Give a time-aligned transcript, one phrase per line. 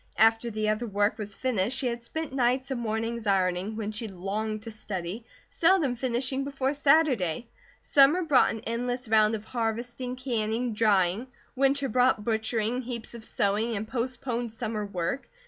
[0.17, 4.07] After the other work was finished she had spent nights and mornings ironing, when she
[4.07, 7.45] longed to study, seldom finishing before Saturday.
[7.83, 13.75] Summer brought an endless round of harvesting, canning, drying; winter brought butchering, heaps of sewing,
[13.75, 15.29] and postponed summer work.